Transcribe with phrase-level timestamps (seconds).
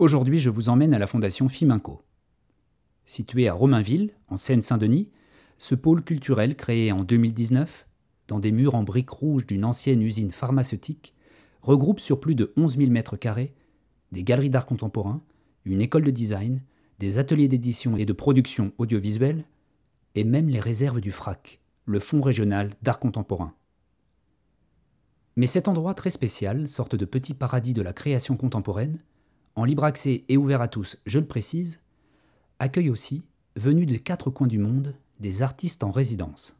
[0.00, 2.00] Aujourd'hui, je vous emmène à la fondation Fiminco.
[3.04, 5.10] Située à Romainville, en Seine-Saint-Denis,
[5.58, 7.86] ce pôle culturel créé en 2019,
[8.26, 11.14] dans des murs en briques rouges d'une ancienne usine pharmaceutique,
[11.60, 13.52] regroupe sur plus de 11 000 mètres carrés
[14.10, 15.22] des galeries d'art contemporain,
[15.66, 16.62] une école de design,
[16.98, 19.44] des ateliers d'édition et de production audiovisuelle,
[20.14, 23.52] et même les réserves du FRAC, le Fonds régional d'art contemporain.
[25.36, 28.98] Mais cet endroit très spécial, sorte de petit paradis de la création contemporaine,
[29.56, 31.80] en libre accès et ouvert à tous, je le précise,
[32.58, 33.24] accueille aussi,
[33.56, 36.56] venus des quatre coins du monde, des artistes en résidence.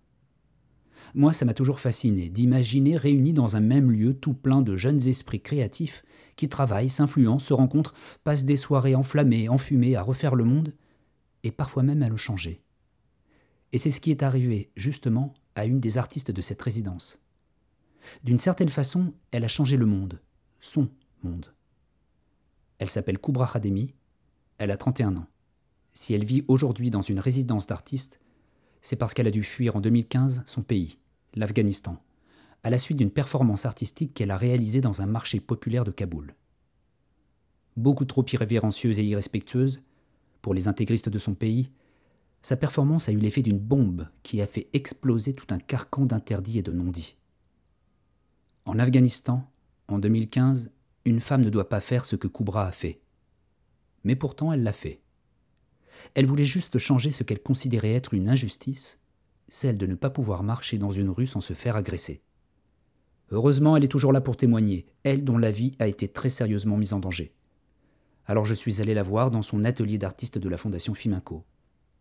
[1.14, 5.06] Moi, ça m'a toujours fasciné d'imaginer réunis dans un même lieu tout plein de jeunes
[5.08, 6.04] esprits créatifs
[6.36, 10.74] qui travaillent, s'influencent, se rencontrent, passent des soirées enflammées, enfumées à refaire le monde,
[11.42, 12.62] et parfois même à le changer.
[13.72, 17.20] Et c'est ce qui est arrivé, justement, à une des artistes de cette résidence.
[18.24, 20.20] D'une certaine façon, elle a changé le monde,
[20.60, 20.88] son
[21.22, 21.52] monde.
[22.80, 23.92] Elle s'appelle Koubra Khademi,
[24.56, 25.26] elle a 31 ans.
[25.92, 28.20] Si elle vit aujourd'hui dans une résidence d'artistes,
[28.80, 30.98] c'est parce qu'elle a dû fuir en 2015 son pays,
[31.34, 32.02] l'Afghanistan,
[32.64, 36.34] à la suite d'une performance artistique qu'elle a réalisée dans un marché populaire de Kaboul.
[37.76, 39.82] Beaucoup trop irrévérencieuse et irrespectueuse,
[40.40, 41.70] pour les intégristes de son pays,
[42.40, 46.60] sa performance a eu l'effet d'une bombe qui a fait exploser tout un carcan d'interdits
[46.60, 47.18] et de non-dits.
[48.64, 49.46] En Afghanistan,
[49.88, 50.70] en 2015,
[51.04, 53.00] une femme ne doit pas faire ce que Koubra a fait.
[54.04, 55.00] Mais pourtant, elle l'a fait.
[56.14, 58.98] Elle voulait juste changer ce qu'elle considérait être une injustice,
[59.48, 62.22] celle de ne pas pouvoir marcher dans une rue sans se faire agresser.
[63.30, 66.76] Heureusement, elle est toujours là pour témoigner, elle dont la vie a été très sérieusement
[66.76, 67.32] mise en danger.
[68.26, 71.44] Alors je suis allé la voir dans son atelier d'artiste de la Fondation Fiminco.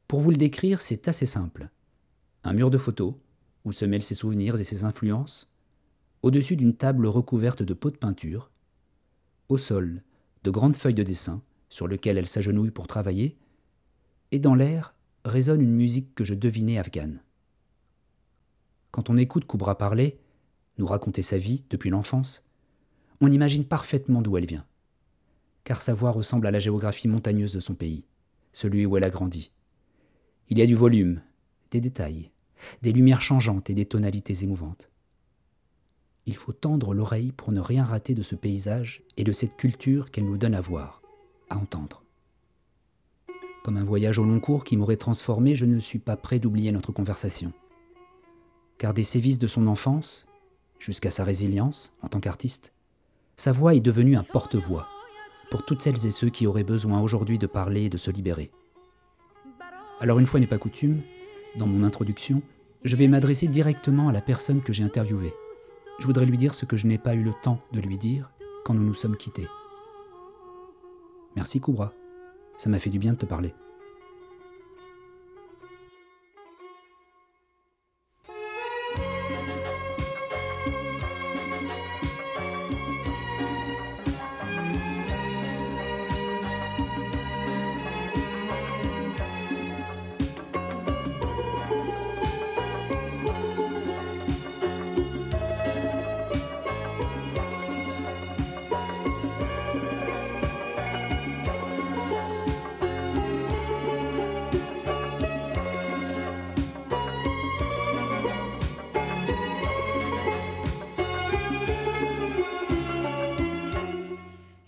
[0.07, 1.69] Pour vous le décrire, c'est assez simple.
[2.43, 3.15] Un mur de photos,
[3.65, 5.51] où se mêlent ses souvenirs et ses influences,
[6.21, 8.51] au-dessus d'une table recouverte de pots de peinture,
[9.49, 10.03] au sol,
[10.43, 13.37] de grandes feuilles de dessin, sur lesquelles elle s'agenouille pour travailler,
[14.31, 17.21] et dans l'air résonne une musique que je devinais afghane.
[18.91, 20.19] Quand on écoute Koubra parler,
[20.77, 22.47] nous raconter sa vie depuis l'enfance,
[23.21, 24.65] on imagine parfaitement d'où elle vient.
[25.63, 28.05] Car sa voix ressemble à la géographie montagneuse de son pays,
[28.53, 29.51] celui où elle a grandi.
[30.47, 31.21] Il y a du volume,
[31.71, 32.31] des détails,
[32.81, 34.89] des lumières changeantes et des tonalités émouvantes.
[36.29, 40.11] Il faut tendre l'oreille pour ne rien rater de ce paysage et de cette culture
[40.11, 41.01] qu'elle nous donne à voir,
[41.49, 42.03] à entendre.
[43.63, 46.71] Comme un voyage au long cours qui m'aurait transformé, je ne suis pas prêt d'oublier
[46.71, 47.51] notre conversation.
[48.77, 50.27] Car des sévices de son enfance,
[50.77, 52.73] jusqu'à sa résilience en tant qu'artiste,
[53.35, 54.87] sa voix est devenue un porte-voix
[55.49, 58.51] pour toutes celles et ceux qui auraient besoin aujourd'hui de parler et de se libérer.
[59.99, 61.01] Alors une fois n'est pas coutume,
[61.55, 62.43] dans mon introduction,
[62.83, 65.33] je vais m'adresser directement à la personne que j'ai interviewée.
[65.99, 68.31] Je voudrais lui dire ce que je n'ai pas eu le temps de lui dire
[68.63, 69.47] quand nous nous sommes quittés.
[71.35, 71.93] Merci Koubra.
[72.57, 73.53] Ça m'a fait du bien de te parler.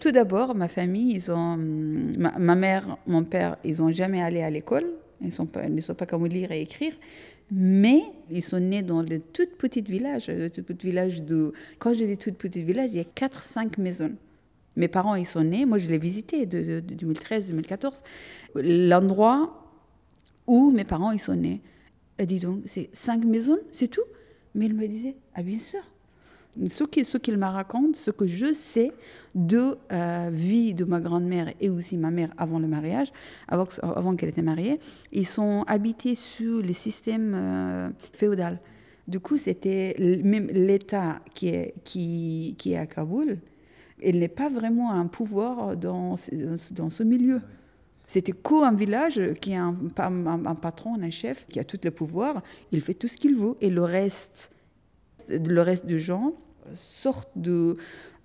[0.02, 4.50] Tout d'abord, ma famille, ils ont, ma, mère, mon père, ils n'ont jamais allé à
[4.50, 4.88] l'école.
[5.22, 6.94] Ils ne sont pas, comme lire et écrire.
[7.52, 8.02] Mais
[8.32, 10.28] ils sont nés dans le tout petit village.
[10.28, 13.80] Le tout petit village de, quand je dis tout petit village, il y a 4-5
[13.80, 14.16] maisons.
[14.76, 18.02] Mes parents, ils sont nés, moi je l'ai visité de, 2013-2014.
[18.56, 19.70] L'endroit
[20.48, 21.62] où mes parents, ils sont nés.
[22.18, 24.02] Dis donc, c'est 5 maisons, c'est tout?
[24.56, 25.82] Mais il me disait, ah bien sûr,
[26.68, 28.92] ce qu'il me raconte, ce que je sais
[29.36, 33.12] de euh, vie de ma grand-mère et aussi ma mère avant le mariage,
[33.48, 34.80] avant, avant qu'elle était mariée,
[35.12, 38.60] ils sont habités sous le système euh, féodal.
[39.08, 43.40] Du coup, c'était même l'État qui est, à Kaboul,
[44.04, 47.42] il n'est pas vraiment un pouvoir dans, ce milieu.
[48.08, 52.42] C'était quoi un village qui a un, patron, un chef, qui a tout le pouvoir,
[52.72, 54.52] il fait tout ce qu'il veut, et le reste
[55.32, 56.34] le reste des gens
[56.74, 57.78] sortent de,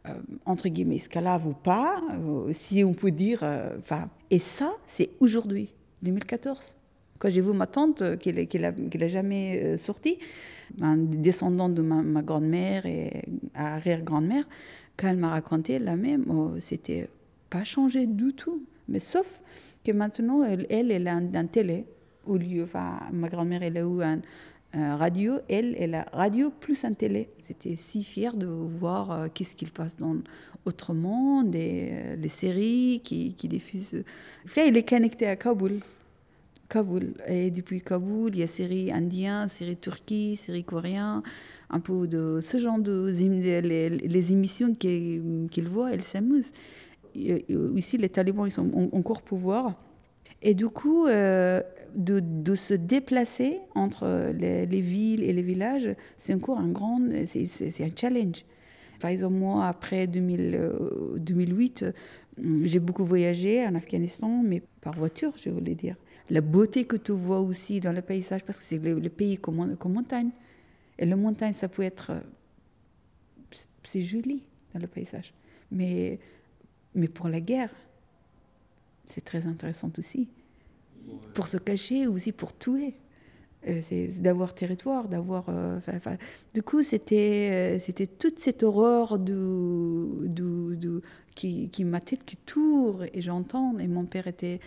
[0.08, 0.14] euh,
[0.44, 3.40] entre guillemets, esclaves ou pas, euh, si on peut dire.
[3.42, 5.72] Euh, enfin, et ça, c'est aujourd'hui,
[6.02, 6.76] 2014.
[7.18, 10.18] Quand j'ai vu ma tante, qui n'a jamais sorti,
[10.82, 13.24] un descendant de ma, grand-mère et
[13.54, 14.44] arrière-grand-mère,
[14.98, 17.08] quand elle m'a raconté la même, oh, c'était
[17.48, 18.62] pas changé du tout.
[18.88, 19.40] Mais sauf
[19.82, 21.86] que maintenant, elle, elle, a un, télé.
[22.26, 24.20] Au lieu, enfin, ma grand-mère, elle a eu un,
[24.76, 25.38] radio.
[25.48, 27.28] Elle, elle a radio plus un télé.
[27.46, 30.16] J'étais si fière de voir euh, qu'est-ce qu'il passe dans
[30.64, 34.02] autrement, des, euh, les séries qui, qui diffusent.
[34.44, 35.80] Après, il est connecté à Kaboul.
[36.68, 37.14] Kaboul.
[37.28, 41.22] Et depuis Kaboul, il y a séries indiennes, séries turques, séries coréennes,
[41.70, 46.52] un peu de ce genre de les, les émissions qu'il voit, elle s'amuse.
[47.14, 49.74] Ici, les talibans, ils sont encore pouvoir.
[50.42, 51.62] Et du coup, euh,
[51.96, 55.88] de, se déplacer entre les, villes et les villages,
[56.18, 58.44] c'est encore un grand, c'est un challenge.
[59.00, 60.72] Par exemple, moi, après 2000,
[61.16, 61.92] 2008, euh,
[62.62, 65.96] j'ai beaucoup voyagé en Afghanistan, mais par voiture, je voulais dire.
[66.28, 69.76] La beauté que tu vois aussi dans le paysage, parce que c'est le, pays comme,
[69.76, 70.30] comme montagne.
[70.98, 72.12] Et la montagne, ça peut être.
[73.82, 74.42] C'est joli
[74.74, 75.32] dans le paysage.
[75.70, 76.18] Mais,
[76.94, 77.70] mais pour la guerre,
[79.06, 80.28] c'est très intéressant aussi.
[81.34, 82.94] Pour se cacher, aussi pour tuer.
[83.68, 85.46] Euh, c'est d'avoir territoire, d'avoir.
[85.48, 85.78] Euh,
[86.54, 91.02] du coup, c'était, euh, c'était toute cette horreur de, de,
[91.34, 93.76] qui, qui ma tête qui tourne et j'entends.
[93.78, 94.60] Et mon père était,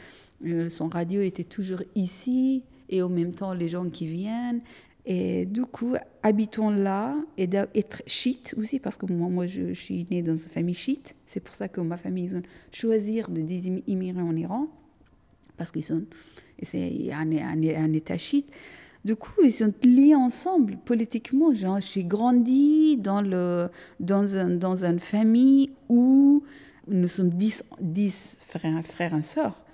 [0.69, 4.61] son radio était toujours ici et en même temps les gens qui viennent.
[5.05, 10.05] Et du coup, habitons là et d'être chiite aussi, parce que moi, moi je, suis
[10.11, 11.15] née dans une famille chiite.
[11.25, 14.67] C'est pour ça que ma famille, ils choisi de d'immigrer en Iran,
[15.59, 16.03] parce qu'ils sont,
[16.63, 18.47] c'est un, un, un État chiite.
[19.03, 21.53] Du coup, ils sont liés ensemble politiquement.
[21.53, 23.67] Genre, je suis grandie dans, le,
[23.99, 26.43] dans, un, dans une famille où
[26.87, 29.65] nous sommes dix, dix frères, frères et sœurs.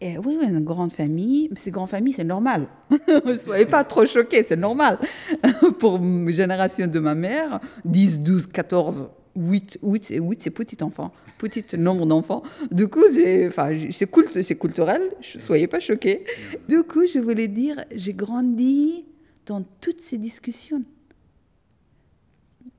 [0.00, 1.48] Et oui, une grande famille.
[1.50, 2.66] Mais c'est grande famille, c'est normal.
[3.08, 4.98] ne soyez pas trop choqués, c'est normal.
[5.78, 11.12] Pour une génération de ma mère, 10, 12, 14, 8, 8, 8 c'est petit enfant,
[11.38, 12.42] petit nombre d'enfants.
[12.70, 13.50] Du coup, c'est
[13.92, 15.02] c'est culturel,
[15.34, 16.24] ne soyez pas choqués.
[16.68, 19.04] Du coup, je voulais dire, j'ai grandi
[19.46, 20.82] dans toutes ces discussions.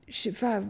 [0.06, 0.62] Je sais pas,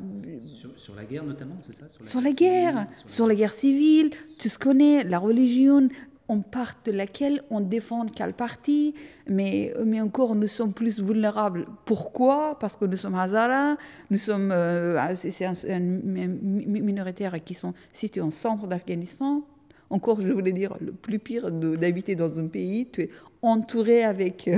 [0.46, 1.86] sur, sur, la guerre notamment, c'est ça?
[2.00, 5.88] Sur la, guerre, sur la guerre civile, tu se connais, la religion,
[6.28, 8.94] on part de laquelle on défend quel parti,
[9.28, 11.66] mais, mais encore nous sommes plus vulnérables.
[11.84, 12.58] Pourquoi?
[12.58, 13.76] Parce que nous sommes Hazara,
[14.10, 19.42] nous sommes euh, un, minoritaires qui sont situés en centre d'Afghanistan.
[19.90, 23.10] Encore, je voulais dire, le plus pire d'habiter dans un pays, tu es
[23.42, 24.50] entouré avec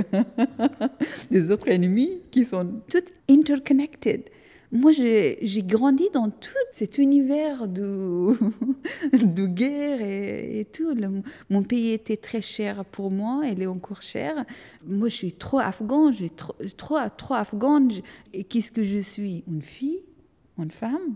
[1.31, 4.23] des autres ennemis qui sont tous interconnected
[4.71, 8.35] moi, j'ai grandi dans tout cet univers de,
[9.13, 10.93] de guerre et, tout.
[11.49, 14.45] mon pays était très cher pour moi, il est encore cher.
[14.85, 16.31] Moi, je suis trop afghan, je suis
[16.75, 17.91] trop, trop, afghane.
[18.33, 19.45] Et qu'est-ce que je suis?
[19.47, 20.01] Une fille
[20.57, 21.15] Une femme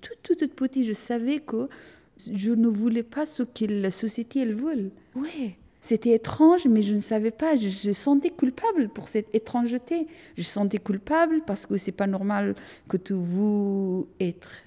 [0.00, 1.68] Toute, toute, toute petite, je savais que
[2.16, 4.92] je ne voulais pas ce que la société elle veut.
[5.14, 5.58] Ouais.
[5.82, 7.56] C'était étrange, mais je ne savais pas.
[7.56, 10.06] Je, sentais coupable pour cette étrangeté.
[10.36, 12.54] Je sentais coupable parce que c'est pas normal
[12.88, 14.62] que tu veux être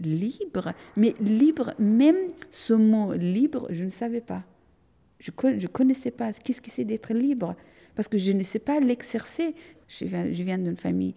[0.00, 0.72] libre.
[0.96, 2.16] Mais libre, même
[2.50, 4.42] ce mot libre, je ne savais pas.
[5.20, 6.32] Je ne connaissais pas.
[6.32, 7.54] Qu'est-ce que c'est d'être libre?
[7.94, 9.54] Parce que je ne sais pas l'exercer.
[9.86, 11.14] Je viens, je viens d'une famille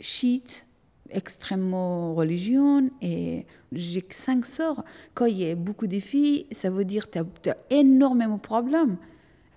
[0.00, 0.66] chiite,
[1.12, 4.84] extrêmement religieuse et j'ai cinq sœurs.
[5.14, 8.40] Quand il y a beaucoup de filles, ça veut dire que tu as, énormément de
[8.40, 8.96] problèmes.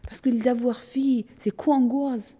[0.07, 2.35] Parce que d'avoir fille, c'est quoi angoisse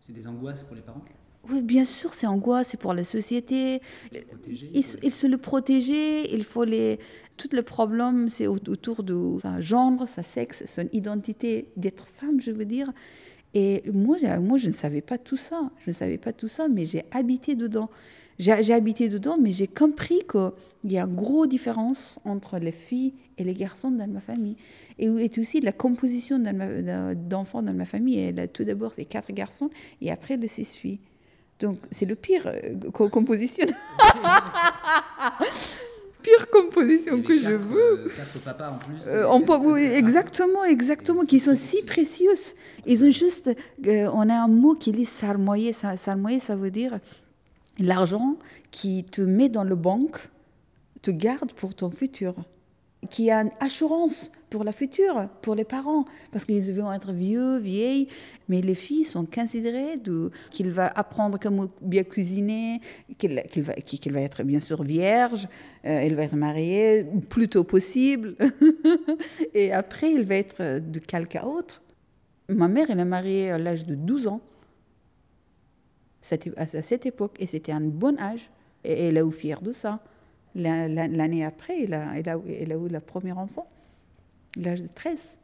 [0.00, 1.02] C'est des angoisses pour les parents?
[1.50, 3.80] Oui, bien sûr, c'est angoisse, c'est pour la société.
[4.12, 6.98] Il, il, se le protéger, il faut les.
[7.38, 12.50] Tout le problème, c'est autour de sa genre, sa sexe, son identité d'être femme, je
[12.50, 12.92] veux dire.
[13.54, 15.70] Et moi, moi, je ne savais pas tout ça.
[15.80, 17.90] Je ne savais pas tout ça, mais j'ai habité dedans.
[18.38, 23.14] J'ai habité dedans, mais j'ai compris qu'il y a une grosse différence entre les filles
[23.36, 24.56] et les garçons dans ma famille.
[25.00, 28.20] Et, aussi la composition d'enfants dans ma famille.
[28.20, 31.00] Et tout d'abord, c'est quatre garçons et après, les six filles.
[31.58, 33.66] Donc, c'est le pire euh, composition.
[36.28, 38.06] pire composition que je veux.
[38.06, 39.02] Euh, quatre papas en plus.
[39.06, 42.54] Euh, exactement, exactement, qui sont si précieuses.
[42.86, 43.50] Ils ont juste,
[43.86, 45.72] euh, on a un mot qui dit sarmoyer.
[45.72, 46.98] Sarmoyer, ça veut dire
[47.78, 48.36] l'argent
[48.70, 50.18] qui te met dans le banque,
[51.02, 52.34] te garde pour ton futur
[53.10, 57.58] qui a une assurance pour la future, pour les parents, parce qu'ils vont être vieux,
[57.58, 58.08] vieilles,
[58.48, 60.00] mais les filles sont considérées
[60.50, 62.80] qu'il va apprendre comment bien cuisiner,
[63.18, 65.46] qu'il, va, être bien sûr vierge,
[65.84, 68.36] euh, elle va être mariée plus tôt possible,
[69.54, 71.82] et après il va être de quelqu'un autre.
[72.48, 74.40] Ma mère, elle est mariée à l'âge de 12 ans,
[76.56, 78.50] à cette époque, et c'était un bon âge,
[78.84, 80.00] et elle est fière de ça.
[80.54, 82.26] L'année après, il a, il,
[82.62, 83.68] il a eu le premier enfant,
[84.58, 85.36] l'âge de 13.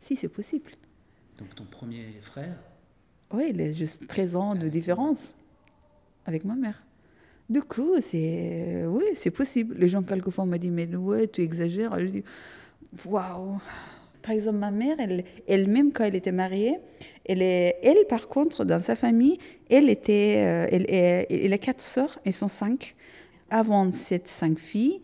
[0.00, 0.70] Si, c'est possible.
[1.38, 2.56] Donc ton premier frère
[3.32, 5.34] Oui, il a juste 13 ans de différence
[6.26, 6.82] avec ma mère.
[7.48, 9.74] Du coup, c'est oui, c'est possible.
[9.76, 11.98] Les gens quelquefois m'ont dit mais ouais, tu exagères.
[11.98, 12.24] Je dis
[13.04, 13.58] waouh.
[14.22, 16.76] Par exemple, ma mère, elle, elle-même quand elle était mariée,
[17.24, 19.38] elle, est, elle par contre, dans sa famille,
[19.70, 22.94] elle était, euh, elle, elle, elle a quatre sœurs, elles sont cinq.
[23.48, 25.00] Avant ces cinq filles,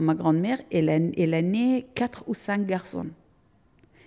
[0.00, 3.06] ma grand-mère, elle a, elle a né quatre ou cinq garçons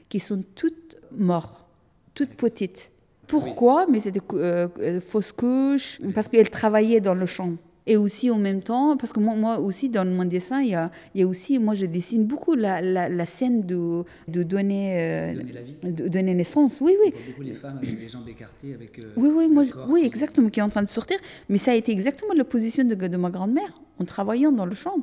[0.10, 1.68] qui sont toutes morts,
[2.14, 2.92] toutes petites.
[3.28, 3.88] Pourquoi?
[3.92, 7.54] Mais c'était euh, fausse couche, parce qu'elle travaillait dans le champ.
[7.90, 10.76] Et aussi en même temps, parce que moi, moi aussi dans mon dessin, il y
[10.76, 14.44] a, il y a aussi, moi je dessine beaucoup la, la, la scène de, de
[14.44, 15.76] donner, euh, Donner la vie.
[15.84, 16.80] de donner naissance.
[16.82, 17.14] Oui, oui.
[17.30, 19.00] Beaucoup les femmes avec les jambes écartées, avec.
[19.00, 21.18] euh, Oui, oui, moi, corps oui, exactement, qui est en train de sortir.
[21.48, 24.76] Mais ça a été exactement la position de, de ma grand-mère en travaillant dans le
[24.76, 24.98] champ.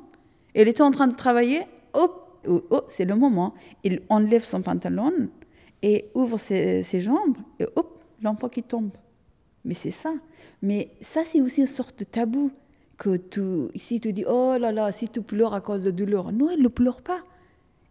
[0.54, 1.62] Elle était en train de travailler,
[1.94, 2.11] oh,
[2.46, 3.54] oh, c'est le moment.
[3.82, 5.12] Il enlève son pantalon
[5.82, 8.90] et ouvre ses, jambes, et hop, l'enfant qui tombe.
[9.64, 10.14] Mais c'est ça.
[10.62, 12.50] Mais ça, c'est aussi une sorte de tabou.
[12.96, 13.18] Que
[13.75, 16.30] ici, tu dis, oh là là, si tu pleures à cause de douleur.
[16.30, 17.23] Non, elle ne pleure pas.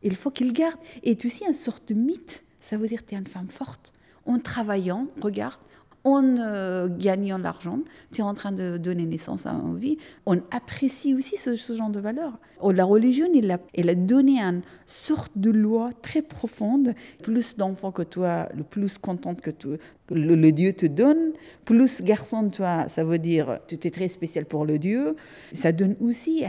[0.01, 0.79] Il faut qu'il garde.
[1.03, 2.43] Et tu aussi une sorte de mythe.
[2.61, 3.91] Ça veut dire que tu es une femme forte.
[4.25, 5.59] En travaillant, regarde,
[6.03, 7.79] en euh, gagnant l'argent,
[8.11, 9.97] tu es en train de donner naissance à une vie.
[10.25, 12.39] On apprécie aussi ce, genre de valeur.
[12.59, 13.27] Oh, la religion,
[13.73, 16.93] elle a, donné une sorte de loi très profonde.
[17.21, 19.79] Plus d'enfants que toi, le plus contente que, que
[20.09, 21.31] le, Dieu te donne,
[21.63, 25.15] plus garçon toi, ça veut dire tu es très spécial pour le Dieu.
[25.53, 26.43] Ça donne aussi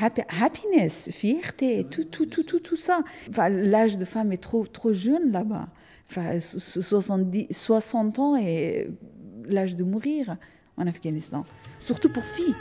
[0.00, 3.00] happy- happiness, fierté, tout, tout, tout, tout, ça.
[3.50, 5.68] L'âge de femme est trop jeune là-bas.
[6.10, 8.90] Enfin, so- so- 70, 60 ans et
[9.46, 10.36] l'âge de mourir
[10.76, 11.44] en Afghanistan.
[11.78, 12.54] Surtout pour filles.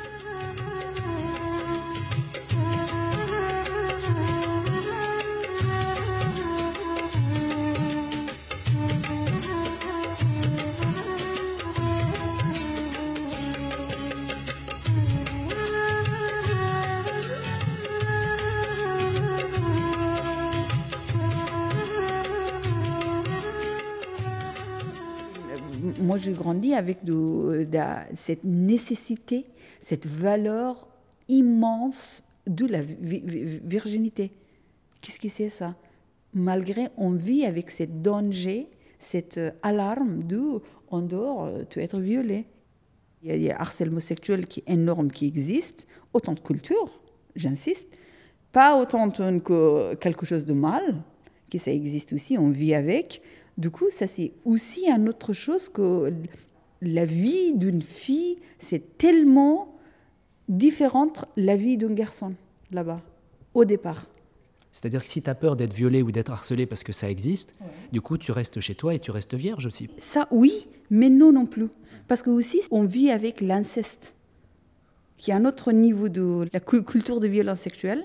[26.04, 27.00] Moi, j'ai grandi avec
[28.16, 29.46] cette nécessité,
[29.82, 30.88] cette valeur
[31.28, 34.32] immense de la vi- vi- virginité.
[35.02, 35.76] Qu'est-ce que c'est ça?
[36.34, 38.68] Malgré, on vit avec ce danger,
[39.00, 42.46] cette euh, alarme de en dehors, euh, tu vas être violé.
[43.24, 47.00] Il y a, harcèlement sexuel qui est énorme, qui existe, autant de culture,
[47.36, 47.90] j'insiste,
[48.52, 51.02] pas autant que quelque chose de mal,
[51.50, 53.22] que ça existe aussi, on vit avec.
[53.58, 56.12] Du coup, ça c'est aussi une autre chose que
[56.82, 59.76] la vie d'une fille, c'est tellement
[60.50, 62.34] différente la vie d'un garçon
[62.72, 63.02] là-bas,
[63.54, 64.08] au départ.
[64.72, 67.54] C'est-à-dire que si tu as peur d'être violé ou d'être harcelé parce que ça existe,
[67.92, 69.88] du coup, tu restes chez toi et tu restes vierge aussi.
[70.00, 71.68] Ça, oui, mais non non plus.
[72.08, 74.16] Parce que aussi, on vit avec l'inceste,
[75.18, 78.04] qui est un autre niveau de la cu- culture de violence sexuelle.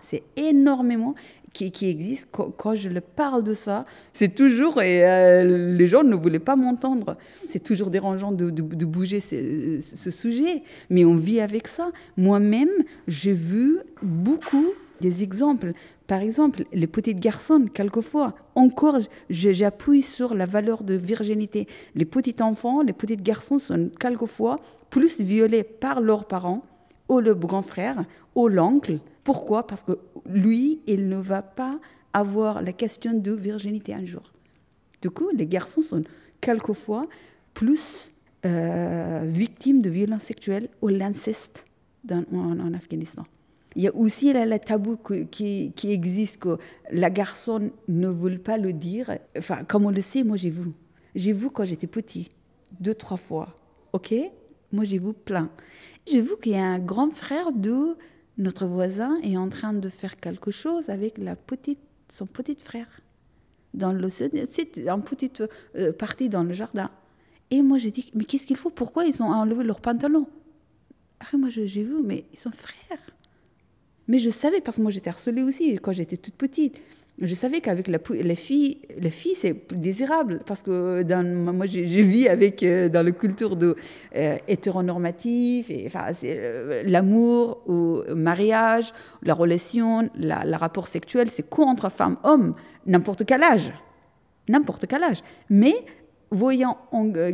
[0.00, 1.14] C'est énormément
[1.52, 2.26] qui, qui existe.
[2.30, 6.38] Quand, quand je le parle de ça, c'est toujours, et euh, les gens ne voulaient
[6.38, 7.16] pas m'entendre,
[7.48, 11.90] c'est toujours dérangeant de, de- de bouger ce, ce sujet, mais on vit avec ça.
[12.16, 12.70] Moi-même,
[13.08, 14.66] j'ai vu beaucoup
[15.00, 15.72] des exemples.
[16.06, 18.98] Par exemple, les petits garçons, quelquefois, encore,
[19.30, 21.66] j'appuie sur la valeur de virginité.
[21.94, 24.56] Les petits enfants, les petits garçons sont quelquefois
[24.90, 26.62] plus violés par leurs parents,
[27.12, 28.04] ou le grand frère,
[28.34, 28.98] ou l'oncle.
[29.24, 29.66] Pourquoi?
[29.66, 29.92] Parce que
[30.26, 31.78] lui, il ne va pas
[32.12, 34.32] avoir la question de virginité un jour.
[35.00, 36.02] Du coup, les garçons sont
[36.40, 37.06] quelquefois
[37.54, 38.12] plus
[38.44, 41.66] euh, victimes de violences sexuelles ou l'inceste
[42.10, 43.24] en, Afghanistan.
[43.76, 44.98] Il y a aussi là, le tabou
[45.30, 46.58] qui, existe, que
[46.90, 49.18] la garçon ne veut pas le dire.
[49.36, 50.72] Enfin, comme on le sait, moi j'ai vu.
[51.14, 52.30] J'ai vu quand j'étais petit,
[52.80, 53.54] deux, trois fois.
[53.92, 54.14] OK?
[54.72, 55.50] Moi j'ai vu plein.
[56.06, 57.96] J'ai qu'il y a un grand frère de
[58.38, 61.78] notre voisin est en train de faire quelque chose avec la petite,
[62.08, 62.88] son petit frère.
[63.74, 65.42] Dans le, c'est une petite
[65.76, 66.90] euh, partie dans le jardin.
[67.50, 68.70] Et moi j'ai dit, mais qu'est-ce qu'il faut?
[68.70, 70.26] Pourquoi ils ont enlevé leurs pantalons
[71.20, 72.98] Après moi j'ai vu, mais ils sont frères.
[74.08, 76.80] Mais je savais, parce que moi j'étais harcelée aussi quand j'étais toute petite.
[77.24, 81.24] Je savais qu'avec la, les filles, les filles c'est désirable parce que dans,
[81.54, 83.76] moi j'ai j'ai vis avec euh, dans la culture de
[84.16, 91.30] euh, hétéronormatif, et, enfin euh, l'amour ou le mariage, la relation, la, le rapport sexuel,
[91.30, 92.54] c'est contre femme-homme,
[92.86, 93.72] n'importe quel âge,
[94.48, 95.22] n'importe quel âge.
[95.48, 95.76] Mais
[96.32, 97.30] voyant en euh,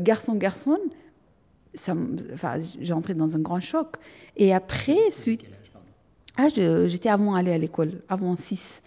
[1.75, 3.97] ça, me- enfin, j'ai entré dans un grand choc.
[4.37, 5.45] Et après, suite,
[6.37, 6.49] Ah,
[6.87, 8.83] j'étais avant aller à l'école, avant 6,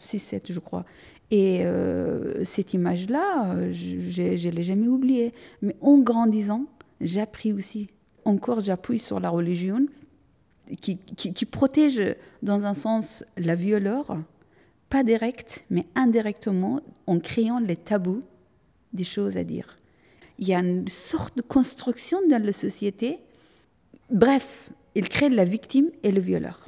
[0.00, 0.84] 6, 7, je crois.
[1.30, 5.32] Et euh, cette image-là, je ne l'ai jamais oubliée.
[5.62, 6.66] Mais en grandissant,
[7.00, 7.88] j'ai appris aussi.
[8.24, 9.86] Encore, j'appuie sur la religion
[10.80, 12.00] qui, qui, protège
[12.42, 14.16] dans un sens la violeur,
[14.88, 18.22] pas direct, mais indirectement, en créant les tabous
[18.92, 19.78] des choses à dire.
[20.38, 23.18] Il y a une sorte de construction dans la société.
[24.10, 26.63] Bref, il crée la victime et le violeur.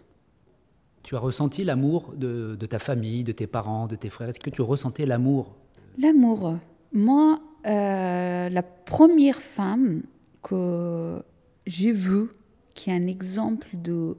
[1.06, 4.28] Tu as ressenti l'amour de, ta famille, de tes parents, de tes frères?
[4.28, 5.54] Est-ce que tu ressentais l'amour?
[5.98, 6.58] L'amour.
[6.92, 10.02] Moi, euh, la première femme
[10.42, 11.22] que
[11.64, 12.26] j'ai vue,
[12.74, 14.16] qui est un exemple de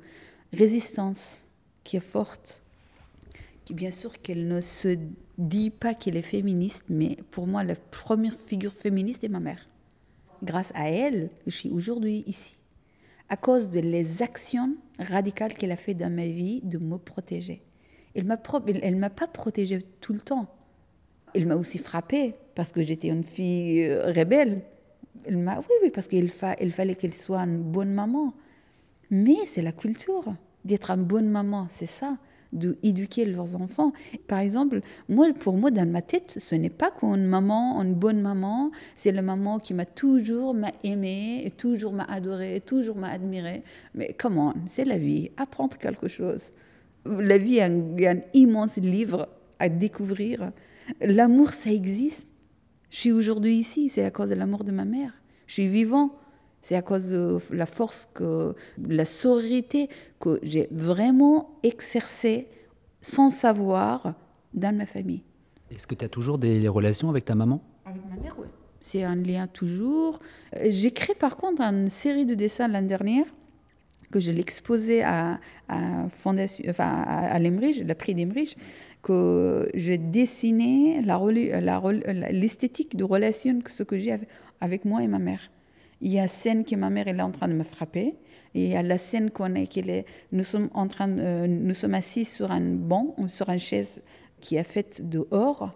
[0.54, 1.46] résistance,
[1.84, 2.64] qui est forte,
[3.66, 4.98] qui bien sûr qu'elle ne se
[5.38, 9.68] dit pas qu'elle est féministe, mais pour moi, la première figure féministe est ma mère.
[10.42, 12.57] Grâce à elle, je suis aujourd'hui ici
[13.30, 17.62] à cause de les actions radicales qu'elle a fait dans ma vie de me protéger.
[18.16, 18.40] Elle m'a
[18.82, 20.48] elle, m'a pas protégée tout le temps.
[21.34, 24.62] Elle m'a aussi frappée parce que j'étais une fille euh, rebelle.
[25.26, 28.34] Elle m'a oui oui parce qu'il fa, fallait qu'elle soit une bonne maman.
[29.12, 30.34] Mais c'est la culture
[30.66, 32.18] d'être une bonne maman, c'est ça
[32.54, 33.94] d'éduquer leurs enfants.
[34.28, 38.22] Par exemple, moi, pour moi, dans ma tête, ce n'est pas qu'une maman, une bonne
[38.22, 43.64] maman, c'est la maman qui m'a toujours m'a aimé, toujours m'a adoré, toujours m'a admiré.
[43.96, 45.32] Mais comment C'est la vie.
[45.38, 46.52] Apprendre quelque chose.
[47.06, 50.52] La vie est un, un immense livre à découvrir.
[51.02, 52.28] L'amour, ça existe.
[52.90, 55.14] Je suis aujourd'hui ici, c'est à cause de l'amour de ma mère.
[55.46, 56.12] Je suis vivant.
[56.68, 59.88] C'est à cause de la force, que, la sororité
[60.20, 62.50] que j'ai vraiment exercée
[63.02, 64.16] sans savoir
[64.54, 65.24] dans ma famille.
[65.72, 67.62] Est-ce que tu as toujours des relations avec ta maman?
[67.86, 68.48] Avec ma mère, oui.
[68.82, 70.20] C'est un lien toujours.
[70.62, 73.28] J'ai créé par contre une série de dessins l'année dernière
[74.12, 78.58] que je l'exposais à, à, Fondation, enfin, à, le prix d'Emrich,
[79.02, 84.18] que j'ai dessiné l'esthétique la, de relation que ce que j'ai
[84.60, 85.50] avec moi et ma mère.
[86.02, 88.16] Il y a scène que ma mère est en train de me frapper.
[88.54, 91.74] Et il y a la scène qu'on est, qu'il est, nous sommes en train, nous
[91.74, 94.02] sommes assis sur un banc, sur une chaise
[94.40, 95.74] qui est faite dehors.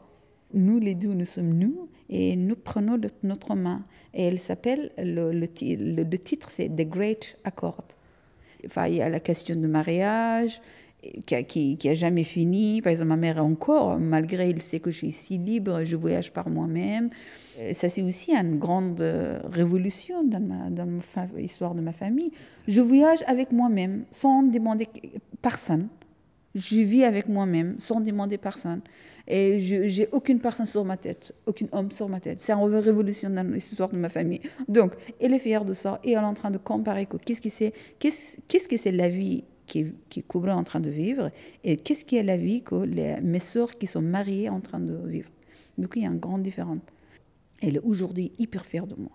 [0.53, 3.83] Nous les deux, nous sommes nous et nous prenons notre main.
[4.13, 5.47] Et elle s'appelle, le, le,
[6.03, 7.83] le, titre c'est The Great Accord.
[8.65, 10.61] Enfin, il y a la question de mariage,
[11.25, 12.81] qui, qui, a jamais fini.
[12.81, 16.31] Par exemple, ma mère encore, malgré elle sait que je suis si libre, je voyage
[16.31, 17.09] par moi-même.
[17.59, 21.01] Euh, ça, c'est aussi une grande euh, révolution dans
[21.35, 22.31] l'histoire de ma famille.
[22.67, 24.87] Je voyage avec moi-même, sans demander
[25.41, 25.87] personne.
[26.53, 28.81] Je vis avec moi-même, sans demander personne.
[29.27, 32.41] Et je n'ai aucune personne sur ma tête, aucun homme sur ma tête.
[32.41, 34.41] C'est une révolution dans l'histoire de ma famille.
[34.67, 37.49] Donc, elle est fière de ça et elle est en train de comparer qu'est-ce que
[37.49, 41.31] c'est qu'est-ce que c'est la vie qui, qui est en train de vivre
[41.63, 44.81] et qu'est-ce qui est la vie que les, mes soeurs qui sont mariées en train
[44.81, 45.29] de vivre.
[45.77, 46.79] Donc il y a une grande différence.
[47.61, 49.11] Elle est aujourd'hui hyper fière de moi.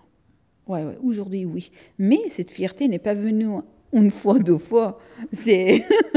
[0.66, 1.70] Ouais, ouais aujourd'hui oui.
[1.98, 3.48] Mais cette fierté n'est pas venue
[3.92, 4.98] une fois, deux fois.
[5.30, 5.86] C'est.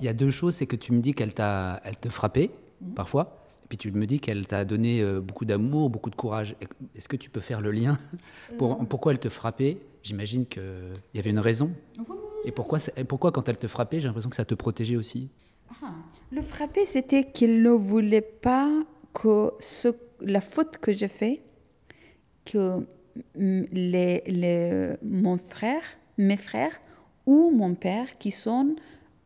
[0.00, 2.50] il y a deux choses, c'est que tu me dis qu'elle t'a, elle te frappait
[2.80, 2.94] mhm.
[2.94, 3.44] parfois.
[3.64, 6.56] Et puis tu me dis qu'elle t'a donné euh, beaucoup d'amour, beaucoup de courage.
[6.94, 7.98] Est-ce que tu peux faire le lien
[8.56, 8.84] pour, euh.
[8.88, 9.76] Pourquoi elle te frappait?
[10.02, 10.62] J'imagine qu'il
[11.12, 11.70] y avait une raison.
[12.48, 15.28] Et pourquoi, pourquoi quand elle te frappait, j'ai l'impression que ça te protégeait aussi?
[15.82, 15.92] Ah,
[16.32, 18.72] Le frapper, c'était qu'il ne voulait pas
[19.12, 19.88] que ce,
[20.22, 21.42] la faute que j'ai faite,
[22.46, 22.86] que
[23.34, 25.82] les, les, mon frère,
[26.16, 26.80] mes frères
[27.26, 28.76] ou mon père qui sont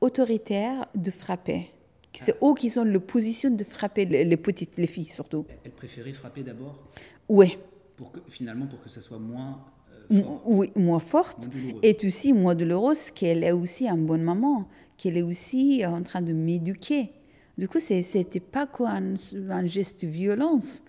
[0.00, 1.70] autoritaires de frapper.
[2.14, 5.46] C'est eux qui sont la position de frapper les, petites, les filles surtout.
[5.64, 6.82] Elle préférait frapper d'abord?
[7.28, 7.56] Oui.
[7.96, 9.64] Pour que, finalement, pour que ça soit moins
[10.11, 11.49] oui, moins forte,
[11.83, 16.23] et aussi moins douloureuse, qu'elle est aussi une bonne maman, qu'elle est aussi en train
[16.23, 17.12] de m'éduquer.
[17.59, 20.83] Du coup, ce n'était pas quoi un, geste de violence.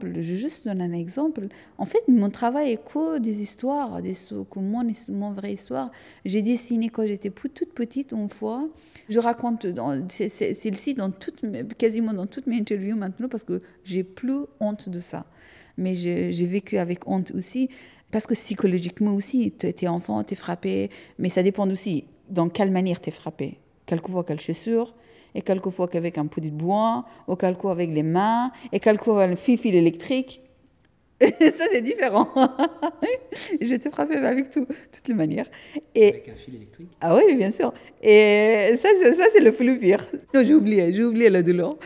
[0.00, 1.48] Je juste donne un exemple.
[1.76, 5.90] En fait, mon travail est quoi des histoires, des que mon, mon vraie histoire.
[6.24, 8.68] J'ai dessiné quand j'étais toute petite une fois.
[9.08, 9.66] Je raconte
[10.08, 11.42] celle-ci dans toutes,
[11.78, 15.26] quasiment dans toutes mes interviews maintenant parce que j'ai plus honte de ça.
[15.76, 17.68] Mais j'ai vécu avec honte aussi.
[18.10, 22.48] Parce que psychologiquement aussi, tu es enfant, tu es frappé, mais ça dépend aussi dans
[22.48, 23.58] quelle manière tu es frappé.
[23.86, 24.94] Quelquefois, quelle chaussure,
[25.34, 29.38] et quelquefois qu'avec un pot de bois, ou quelquefois avec les mains, et quelquefois avec
[29.38, 30.42] un fil électrique.
[31.20, 32.28] ça, c'est différent.
[33.60, 35.50] je te frappé avec tout, toutes les manières.
[35.94, 36.08] Et...
[36.08, 36.90] Avec un fil électrique?
[37.00, 37.74] Ah oui, bien sûr.
[38.02, 40.06] Et ça, ça c'est le plus pire.
[40.32, 41.76] Non, j'ai oublié, j'ai oublié la douleur.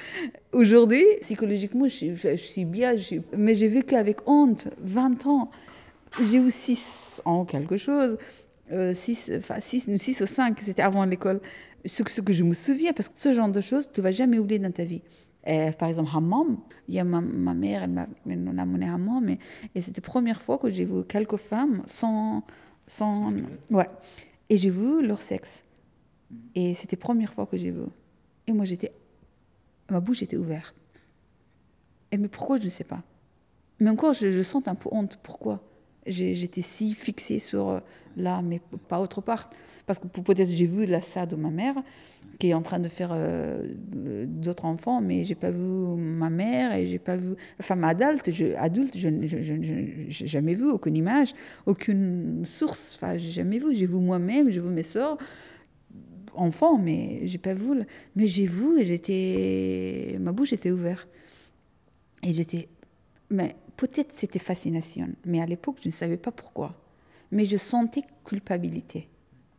[0.53, 2.95] Aujourd'hui, psychologiquement, je, je, suis bien,
[3.37, 5.51] mais j'ai vécu avec honte 20 ans
[6.21, 6.79] j'ai aussi
[7.25, 8.19] en quelque chose.
[8.71, 11.41] 6, enfin 6, 6 ou 5, c'était avant l'école.
[11.85, 14.13] Ce, ce, que je me souviens, parce que ce genre de choses, tu ne vas
[14.13, 15.03] jamais oublier dans ta vie.
[15.45, 18.07] Et, par exemple, hammam, il y a ma, ma mère, elle m'a
[18.63, 19.39] amené à hammam, mais,
[19.75, 22.45] et c'était la première fois que j'ai vu quelques femmes sans.
[22.87, 23.33] sans
[23.71, 23.89] ouais.
[24.49, 25.65] Et j'ai vu leur sexe.
[26.55, 27.83] Et c'était la première fois que j'ai vu.
[28.47, 28.93] Et moi, j'étais.
[29.91, 30.75] Ma bouche était ouverte.
[32.13, 33.03] Et mais pourquoi, je ne sais pas.
[33.81, 35.19] Mais encore, je, je sens un peu honte.
[35.23, 35.61] Pourquoi?
[36.07, 37.81] J'étais si fixée sur euh,
[38.17, 39.49] là, mais pas autre part.
[39.87, 41.77] Parce que peut-être j'ai vu la ça de ma mère
[42.39, 43.67] qui est en train de faire euh,
[44.27, 48.55] d'autres enfants, mais j'ai pas vu ma mère et j'ai pas vu, enfin adulte, je,
[48.57, 51.35] adulte, je n'ai jamais vu aucune image,
[51.67, 52.97] aucune source.
[52.97, 53.75] Enfin, j'ai jamais vu.
[53.75, 55.19] J'ai vu moi-même, j'ai vu mes soeurs
[56.35, 57.83] enfants, mais j'ai pas vu.
[58.17, 61.09] Mais j'ai vu et j'étais, ma bouche était ouverte
[62.23, 62.69] et j'étais,
[63.31, 66.75] mais peut-être c'était fascination, mais à l'époque, je ne savais pas pourquoi.
[67.31, 69.09] Mais je sentais culpabilité,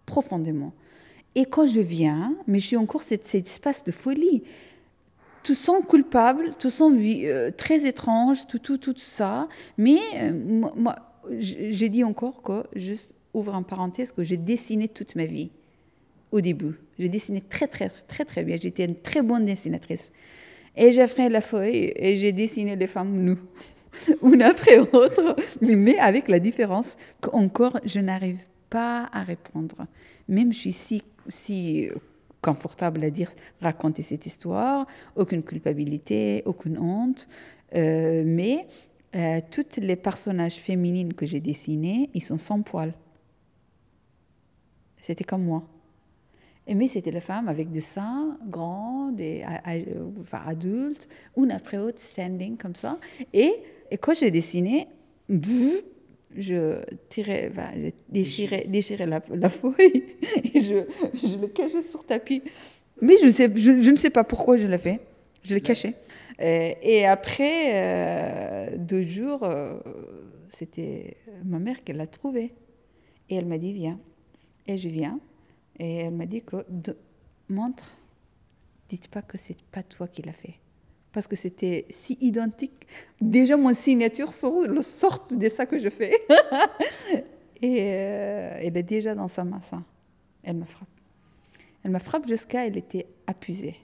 [0.06, 0.74] profondément.
[1.36, 4.44] Et quand je viens, mais je suis encore cet, cet espace de folie.
[5.44, 9.50] Tout sens coupable, tout sens euh, très étrange, tout, tout, tout ça.
[9.78, 10.32] Mais euh,
[10.76, 10.96] moi,
[11.40, 15.50] j'ai dit encore que, juste ouvre en parenthèse, que j'ai dessiné toute ma vie
[16.32, 16.76] au début.
[17.00, 18.58] J'ai dessiné très, très, très, très bien.
[18.58, 20.12] J'étais une très bonne dessinatrice.
[20.76, 23.38] Et j'ai pris la feuille et j'ai dessiné les femmes nues.
[24.24, 29.88] une après autre, mais avec la différence qu'encore je n'arrive pas à répondre.
[30.28, 31.90] Même je suis si, si
[32.42, 37.28] confortable à dire raconter cette histoire, aucune culpabilité, aucune honte,
[37.76, 38.68] euh, mais
[39.16, 42.94] euh, toutes les personnages féminines que j'ai dessinés, ils sont sans poils.
[45.00, 45.64] C'était comme moi.
[46.66, 49.44] Et mais c'était la femme avec des seins grands, des,
[50.22, 53.00] enfin, adultes, une après autre, standing comme ça.
[53.34, 53.54] Et
[53.92, 54.88] et quand j'ai dessiné,
[55.30, 60.04] je tirais, enfin, je déchirais, déchirais la, la, feuille
[60.54, 62.42] et je, je le cachais sur tapis.
[63.02, 65.00] Mais je, sais, je, ne sais pas pourquoi je l'ai fait.
[65.44, 65.96] Je l'ai caché.
[66.40, 69.78] Et, et après euh, deux jours, euh,
[70.50, 72.54] c'était ma mère qui l'a trouvé.
[73.30, 74.00] Et elle m'a dit, viens.
[74.68, 75.20] Et je viens.
[75.80, 76.96] Et elle m'a dit que, de,
[77.50, 77.92] montre,
[78.90, 80.56] dites pas que c'est pas toi qui l'as fait
[81.14, 82.88] parce que c'était si identique.
[83.22, 86.12] Déjà, mon signature sort de ça que je fais.
[87.62, 89.72] et euh, elle est déjà dans sa masse.
[90.44, 90.88] Elle me frappe.
[91.84, 93.76] Elle me frappe jusqu'à elle était appusée.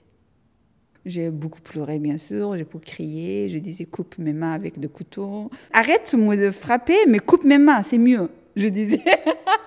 [1.06, 2.56] J'ai beaucoup pleuré, bien sûr.
[2.58, 3.48] J'ai beaucoup crié.
[3.48, 5.50] Je disais coupe mes mains avec des couteaux.
[5.72, 8.28] Arrête-moi de frapper, mais coupe mes mains, c'est mieux.
[8.56, 9.02] Je disais.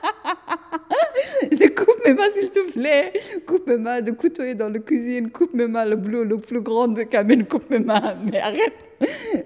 [2.04, 3.14] coupe mes mains, s'il te plaît.
[3.46, 5.30] Coupe mes mains de couteau dans la cuisine.
[5.32, 7.46] Coupe mes mains, le bleu, le plus grand de Camille.
[7.46, 8.16] Coupe mes mains.
[8.32, 8.86] Mais arrête.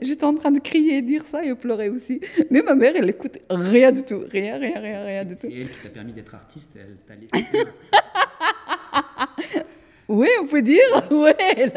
[0.01, 2.21] J'étais en train de crier et dire ça et pleurer aussi.
[2.51, 4.23] Mais ma mère, elle écoute rien du tout.
[4.31, 5.41] Rien, rien, rien, rien du tout.
[5.41, 6.77] C'est elle qui t'a permis d'être artiste.
[6.79, 7.47] Elle t'a laissé.
[10.09, 10.79] Oui, on peut dire.
[11.11, 11.73] Oui, elle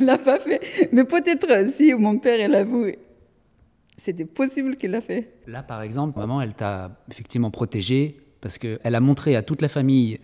[0.00, 0.88] l'a pas fait.
[0.90, 2.86] Mais peut-être si mon père, elle avoue,
[3.96, 5.32] c'était possible qu'il l'a fait.
[5.46, 9.68] Là, par exemple, maman, elle t'a effectivement protégée parce qu'elle a montré à toute la
[9.68, 10.20] famille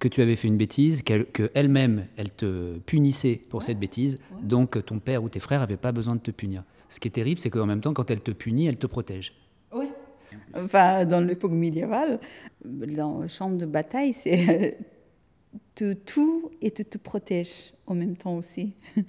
[0.00, 4.98] que tu avais fait une bêtise, qu'elle-même, elle, te punissait pour cette bêtise, donc ton
[4.98, 6.64] père ou tes frères n'avaient pas besoin de te punir.
[6.88, 9.34] Ce qui est terrible, c'est qu'en même temps, quand elle te punit, elle te protège.
[9.72, 9.86] Oui.
[10.54, 12.18] Enfin, dans l'époque médiévale,
[12.64, 14.78] dans le champ de bataille, c'est
[15.74, 18.72] tout, tout et tu te protèges en même temps aussi.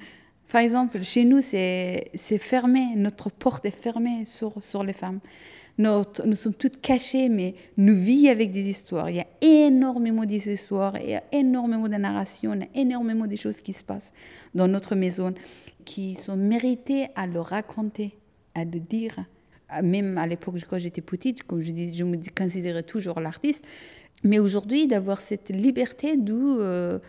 [0.52, 5.22] Par exemple, chez nous, c'est fermé, notre porte est fermée sur, sur les femmes
[5.78, 9.10] nous sommes toutes cachées, mais nous vivons avec des histoires.
[9.10, 13.26] Il y a énormément d'histoires, il y a énormément de narrations, il y a énormément
[13.26, 14.12] de choses qui se passent
[14.54, 15.34] dans notre maison
[15.86, 18.18] qui sont méritées à le raconter,
[18.54, 19.16] à le dire.
[19.82, 23.64] Même à l'époque, quand j'étais petite, comme je dis, je me considérais toujours l'artiste.
[24.24, 27.00] Mais aujourd'hui, d'avoir cette liberté de, euh,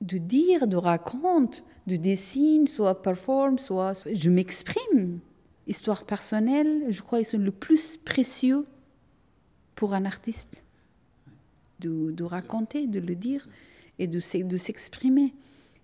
[0.00, 5.20] de dire, de raconter, de dessiner, soit performe, soit je m'exprime
[5.66, 8.66] histoire personnelle, je crois, ils sont le plus précieux
[9.74, 10.62] pour un artiste.
[11.78, 13.46] De, de raconter, de le dire
[13.98, 15.34] et de, de s'exprimer.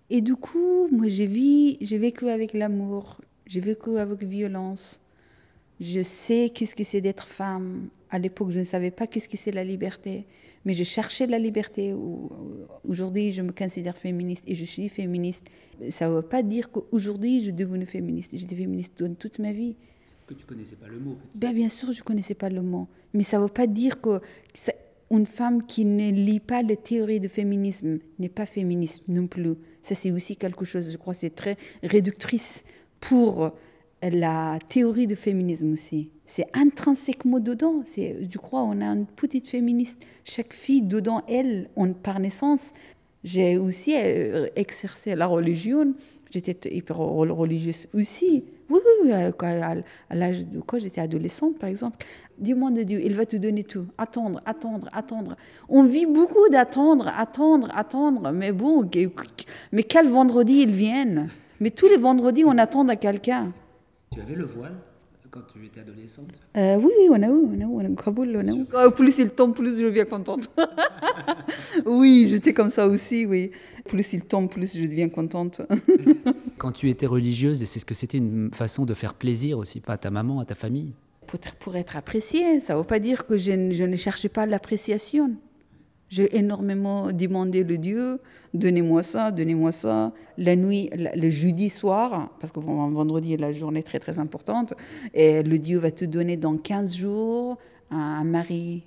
[0.09, 4.99] Et du coup, moi, j'ai, j'ai vécu avec l'amour, j'ai vécu avec violence.
[5.83, 7.89] Je sais qu'est-ce que c'est d'être femme.
[8.09, 10.25] À l'époque, je ne savais pas qu'est-ce que c'est la liberté
[10.65, 11.93] mais je cherchais la liberté.
[12.87, 15.45] Aujourd'hui, je me considère féministe et je suis féministe.
[15.89, 18.31] Ça ne veut pas dire qu'aujourd'hui, je suis devenue féministe.
[18.33, 19.75] J'étais féministe toute ma vie.
[20.25, 22.87] Que tu connaissais pas le mot ben, Bien sûr, je ne connaissais pas le mot.
[23.13, 24.21] Mais ça ne veut pas dire que
[25.11, 29.55] une femme qui ne lit pas les théories de féminisme n'est pas féministe non plus.
[29.83, 32.63] Ça, c'est aussi quelque chose, je crois, c'est très réductrice
[33.01, 33.51] pour
[34.09, 36.09] la théorie de féminisme aussi.
[36.25, 37.81] c'est intrinsèquement dedans.
[37.85, 40.01] C'est, je crois, on a une petite féministe.
[40.23, 41.69] Chaque fille dedans, elle,
[42.01, 42.73] par naissance.
[43.23, 45.93] J'ai aussi euh, exercé la religion.
[46.31, 48.43] J'étais hyper religieuse aussi.
[48.69, 49.11] Oui, oui, oui.
[49.11, 52.05] À, l'âge de quand j'étais adolescente, par exemple.
[52.39, 53.85] Dis-moi de Dieu, il va te donner tout.
[53.97, 55.37] Attendre, attendre, attendre.
[55.69, 58.31] On vit beaucoup d'attendre, attendre, attendre.
[58.31, 58.89] Mais bon,
[59.71, 61.29] mais quel vendredi ils viennent?
[61.59, 63.53] Mais tous les vendredis, on attend à quelqu'un.
[64.13, 64.75] Tu avais le voile
[65.31, 66.27] quand tu étais adolescente?
[66.55, 68.51] Euh, Oui, oui, on a eu, on a eu, on a eu Kaboul, on a
[68.51, 68.65] eu.
[68.71, 70.51] Oh, plus il tombe, plus je deviens contente.
[71.87, 73.49] oui, j'étais comme ça aussi, oui.
[73.85, 75.61] Plus il tombe, plus je deviens contente.
[76.59, 79.93] quand tu étais religieuse, c'est ce que c'était une façon de faire plaisir aussi, pas
[79.93, 80.93] à ta maman, à ta famille?
[81.25, 84.29] Pour être, pour être appréciée, ça ne veut pas dire que je, je ne cherchais
[84.29, 85.31] pas l'appréciation.
[86.13, 88.19] J'ai énormément demandé le Dieu,
[88.53, 90.11] donnez-moi ça, donnez-moi ça.
[90.37, 94.75] La nuit, le jeudi soir, parce que vendredi est la journée très très importante,
[95.15, 97.57] et le Dieu va te donner dans 15 jours
[97.89, 98.85] un mari.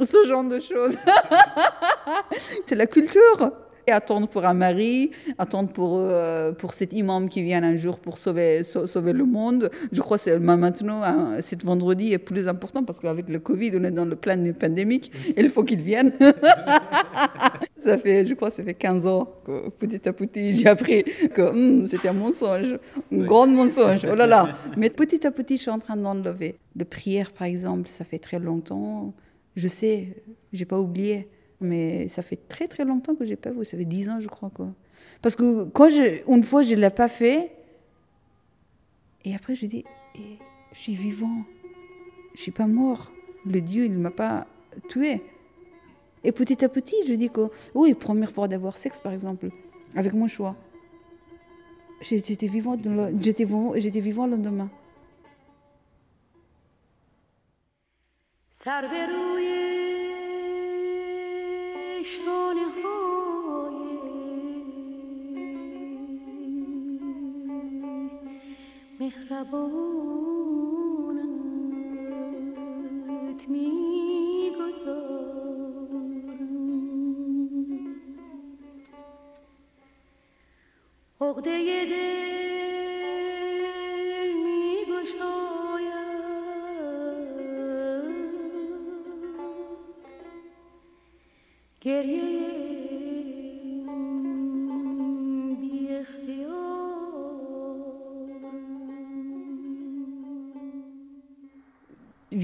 [0.00, 0.96] Ce genre de choses.
[2.66, 3.52] C'est la culture
[3.92, 8.18] attendre pour un mari, attendre pour, euh, pour cet imam qui vient un jour pour
[8.18, 9.70] sauver, sauver le monde.
[9.92, 13.84] Je crois que maintenant, hein, cet vendredi est plus important parce qu'avec le Covid, on
[13.84, 16.12] est dans le plein de pandémique et il faut qu'il vienne.
[17.78, 21.04] ça fait, je crois que ça fait 15 ans que petit à petit, j'ai appris
[21.34, 22.78] que hmm, c'était un mensonge,
[23.12, 24.06] un grand mensonge.
[24.10, 24.56] Oh là là.
[24.76, 26.56] Mais petit à petit, je suis en train d'enlever.
[26.76, 29.12] Le prière, par exemple, ça fait très longtemps.
[29.56, 30.08] Je sais,
[30.52, 31.28] j'ai pas oublié.
[31.62, 33.64] Mais ça fait très très longtemps que j'ai pas vu.
[33.64, 34.50] Ça fait dix ans, je crois.
[34.50, 34.68] Quoi.
[35.22, 37.52] Parce que quand je, une fois, je ne l'ai pas fait.
[39.24, 39.84] Et après, je dis,
[40.16, 40.38] eh,
[40.72, 41.44] je suis vivant.
[42.34, 43.12] Je suis pas mort.
[43.46, 44.46] Le Dieu, il ne m'a pas
[44.88, 45.22] tué.
[46.24, 49.50] Et petit à petit, je dis que, oui, première fois d'avoir sexe, par exemple,
[49.94, 50.56] avec mon choix.
[52.00, 52.76] J'étais vivant,
[53.20, 53.46] j'étais
[53.76, 54.68] j'étais vivant le lendemain.
[69.02, 69.82] مهربانت
[73.48, 74.92] می‌گذارم.
[81.20, 82.51] عقده دل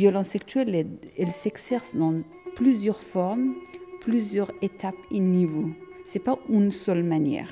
[0.08, 0.86] violence sexuelle,
[1.18, 2.22] elle, s'exerce dans
[2.56, 3.54] plusieurs formes,
[4.00, 5.70] plusieurs étapes et niveaux.
[6.04, 7.50] C'est pas une seule manière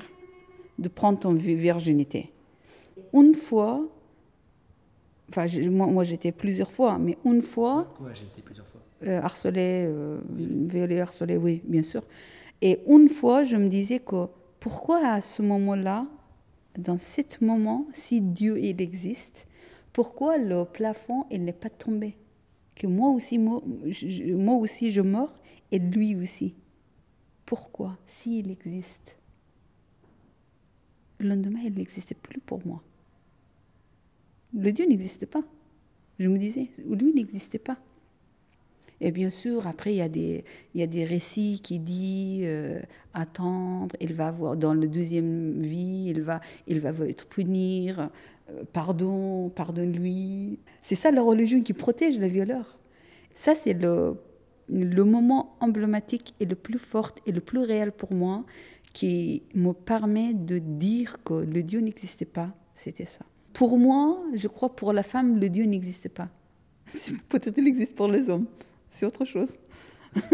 [0.78, 2.32] de prendre ton virginité.
[3.12, 3.86] Une fois,
[5.28, 7.88] enfin moi, j'étais plusieurs fois, mais une fois.
[7.98, 8.80] Quoi j'ai été plusieurs fois?
[9.06, 10.18] euh, Harcelé, euh,
[10.74, 12.02] violé, harcelé, oui, bien sûr.
[12.62, 14.26] Et une fois, je me disais que
[14.60, 16.06] pourquoi à ce moment-là,
[16.78, 19.46] dans ce moment, si Dieu il existe,
[19.92, 22.16] pourquoi le plafond il n'est pas tombé?
[22.76, 25.34] Que moi aussi, moi, je, moi aussi je meurs
[25.72, 26.54] et lui aussi.
[27.44, 27.98] Pourquoi?
[28.06, 29.16] S'il existe.
[31.18, 32.82] Le lendemain, il n'existait plus pour moi.
[34.54, 35.42] Le Dieu n'existait pas.
[36.18, 37.78] Je me disais, lui n'existait pas.
[39.00, 42.44] Et bien sûr, après, il y a des, il y a des récits qui disent
[42.46, 42.80] euh,
[43.12, 48.08] attendre, il va avoir, dans la deuxième vie, il va, il va être punir,
[48.72, 50.58] pardon, pardonne-lui.
[50.82, 52.78] C'est ça la religion qui protège le violeur.
[53.34, 54.16] Ça, c'est le,
[54.68, 58.44] le moment emblématique et le plus fort et le plus réel pour moi
[58.92, 62.54] qui me permet de dire que le Dieu n'existait pas.
[62.74, 63.24] C'était ça.
[63.52, 66.28] Pour moi, je crois pour la femme, le Dieu n'existait pas.
[67.28, 68.46] Peut-être il existe pour les hommes.
[68.90, 69.58] C'est autre chose.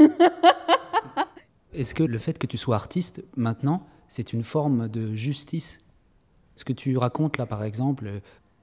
[1.72, 5.80] Est-ce que le fait que tu sois artiste maintenant, c'est une forme de justice
[6.56, 8.20] ce que tu racontes là, par exemple, euh,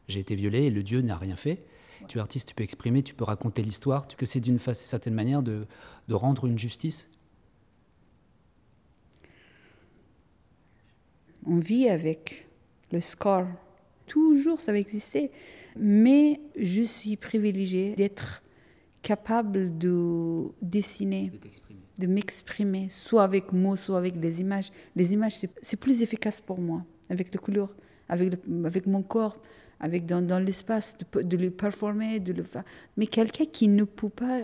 [0.08, 1.64] j'ai été violé et le Dieu n'a rien fait.
[2.08, 5.44] Tu es artiste, tu peux exprimer, tu peux raconter l'histoire, que c'est d'une certaine manière
[5.44, 5.68] de,
[6.08, 7.10] de rendre une justice
[11.46, 12.48] On vit avec
[12.92, 13.48] le score.
[14.08, 15.32] Toujours, ça va exister.
[15.78, 18.44] Mais je suis privilégiée d'être
[19.02, 21.32] capable de dessiner,
[21.98, 24.72] de m'exprimer, soit avec mots, soit avec des images.
[24.96, 27.74] Les images, c'est plus efficace pour moi, avec les couleurs
[28.10, 28.34] avec,
[28.66, 29.38] avec mon corps,
[29.80, 32.64] avec dans, dans l'espace, de, le performer, de le faire.
[32.98, 34.42] Mais quelqu'un qui ne peut pas,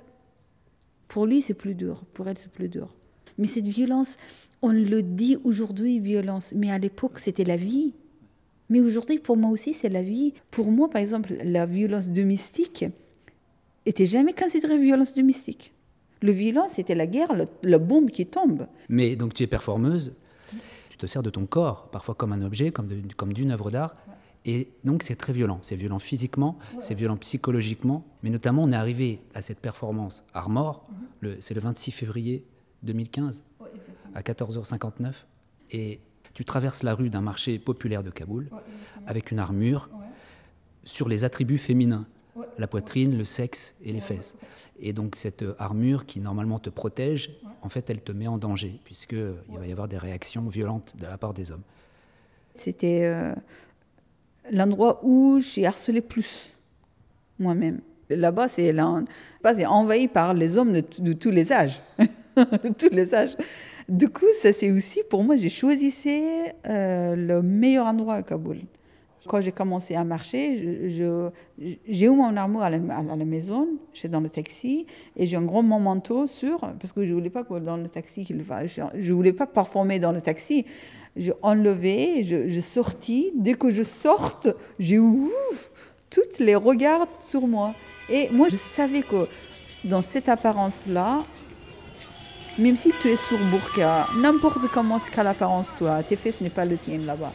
[1.08, 2.94] pour lui c'est plus dur, pour elle c'est plus dur.
[3.38, 4.18] Mais cette violence,
[4.62, 7.94] on le dit aujourd'hui violence, mais à l'époque c'était la vie.
[8.70, 10.34] Mais aujourd'hui pour moi aussi c'est la vie.
[10.52, 12.86] Pour moi par exemple la violence domestique,
[13.86, 15.72] était jamais considéré violence domestique.
[16.22, 17.30] Le violent, c'était la guerre,
[17.62, 18.66] la bombe qui tombe.
[18.90, 20.16] Mais donc tu es performeuse,
[20.96, 23.98] tu te sers de ton corps, parfois comme un objet, comme, comme d'une œuvre d'art.
[24.46, 25.60] Et donc c'est très violent.
[25.62, 28.06] C'est violent physiquement, c'est violent psychologiquement.
[28.24, 30.88] Mais notamment, on est arrivé à cette performance Armor,
[31.22, 31.36] mhm.
[31.42, 32.46] c'est le 26 février
[32.84, 33.44] 2015,
[34.14, 35.26] à 14h59.
[35.72, 36.00] Et
[36.34, 38.50] tu traverses la rue d'un marché populaire de Kaboul
[39.06, 39.90] avec une armure
[40.86, 42.08] sur les attributs féminins
[42.58, 44.36] la poitrine, le sexe et les fesses.
[44.80, 48.38] Et donc cette euh, armure qui normalement te protège, en fait, elle te met en
[48.38, 51.64] danger, puisqu'il euh, va y avoir des réactions violentes de la part des hommes.
[52.56, 53.34] C'était euh,
[54.52, 56.54] l'endroit où j'ai harcelé plus
[57.40, 57.82] moi-même.
[58.10, 58.72] Là-bas, c'est
[59.66, 61.82] envahi par les hommes de, tous les âges.
[62.38, 63.36] de tous les âges.
[63.90, 65.92] Du coup, ça c'est aussi, pour moi, j'ai choisi
[66.66, 68.60] le meilleur endroit à Kaboul.
[69.28, 74.30] Quand j'ai commencé à marcher, j'ai eu mon armoire à la, maison, j'étais dans le
[74.30, 74.86] taxi,
[75.16, 77.90] et j'ai un grand manteau sur, parce que je ne voulais pas que dans le
[77.90, 80.66] taxi, je ne voulais pas performer dans le taxi.
[81.16, 83.32] J'ai enlevé, je, je sortis.
[83.36, 85.72] Dès que je sorte, j'ai ouf,
[86.10, 87.74] toutes les regards sur moi.
[88.10, 89.28] Et moi, je savais que
[89.84, 91.26] dans cette apparence-là,
[92.58, 96.66] même si tu es sur burqa, n'importe comment, quelle apparence toi, tes fesses n'est pas
[96.66, 97.34] le tien là-bas.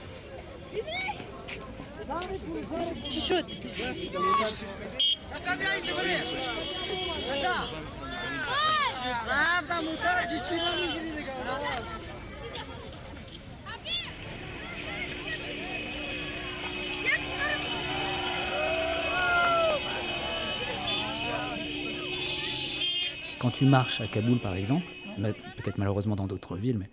[23.41, 24.85] Quand tu marches à Kaboul, par exemple,
[25.17, 26.91] peut-être malheureusement dans d'autres villes, mais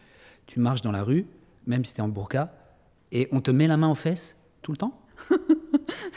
[0.48, 1.28] tu marches dans la rue,
[1.68, 2.54] même si tu es en burqa,
[3.12, 5.00] et on te met la main aux fesses tout le temps?